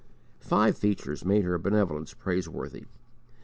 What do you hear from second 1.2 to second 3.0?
made her benevolence praiseworthy.